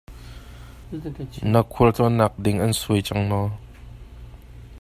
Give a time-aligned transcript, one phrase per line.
[1.51, 3.47] Na khualtlawnnak ding an suai cang maw?